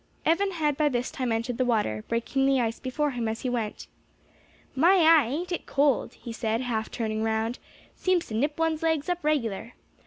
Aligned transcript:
Evan 0.25 0.53
had 0.53 0.77
by 0.77 0.89
this 0.89 1.11
time 1.11 1.31
entered 1.31 1.59
the 1.59 1.63
water, 1.63 2.03
breaking 2.07 2.47
the 2.47 2.59
ice 2.59 2.79
before 2.79 3.11
him 3.11 3.27
as 3.27 3.41
he 3.41 3.51
went. 3.51 3.85
"My 4.75 4.95
eye, 4.95 5.27
ain't 5.27 5.51
it 5.51 5.67
cold!" 5.67 6.15
he 6.15 6.33
said, 6.33 6.61
half 6.61 6.89
turning 6.89 7.21
round, 7.21 7.59
"seems 7.95 8.25
to 8.25 8.33
nip 8.33 8.57
one's 8.57 8.81
legs 8.81 9.09
up 9.09 9.23
regular. 9.23 9.73